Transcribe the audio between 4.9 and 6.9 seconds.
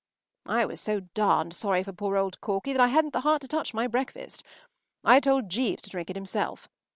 I told Jeeves to drink it himself.